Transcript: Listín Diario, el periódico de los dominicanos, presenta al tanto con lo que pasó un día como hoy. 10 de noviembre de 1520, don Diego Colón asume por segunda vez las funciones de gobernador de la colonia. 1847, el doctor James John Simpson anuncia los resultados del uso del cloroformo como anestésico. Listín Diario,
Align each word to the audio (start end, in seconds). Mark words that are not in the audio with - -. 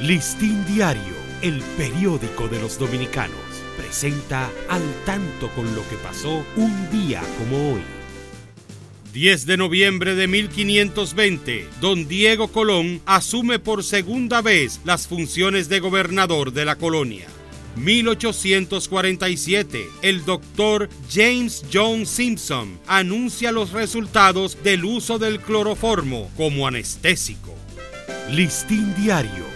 Listín 0.00 0.64
Diario, 0.66 1.14
el 1.40 1.62
periódico 1.78 2.48
de 2.48 2.60
los 2.60 2.78
dominicanos, 2.78 3.40
presenta 3.78 4.50
al 4.68 4.82
tanto 5.06 5.48
con 5.54 5.74
lo 5.74 5.88
que 5.88 5.96
pasó 5.96 6.44
un 6.56 6.90
día 6.90 7.22
como 7.38 7.72
hoy. 7.72 7.80
10 9.14 9.46
de 9.46 9.56
noviembre 9.56 10.14
de 10.14 10.28
1520, 10.28 11.66
don 11.80 12.06
Diego 12.06 12.48
Colón 12.48 13.00
asume 13.06 13.58
por 13.58 13.82
segunda 13.82 14.42
vez 14.42 14.82
las 14.84 15.06
funciones 15.06 15.70
de 15.70 15.80
gobernador 15.80 16.52
de 16.52 16.66
la 16.66 16.76
colonia. 16.76 17.26
1847, 17.76 19.88
el 20.02 20.26
doctor 20.26 20.90
James 21.10 21.64
John 21.72 22.04
Simpson 22.04 22.78
anuncia 22.86 23.50
los 23.50 23.72
resultados 23.72 24.62
del 24.62 24.84
uso 24.84 25.18
del 25.18 25.40
cloroformo 25.40 26.30
como 26.36 26.66
anestésico. 26.66 27.54
Listín 28.30 28.94
Diario, 28.96 29.55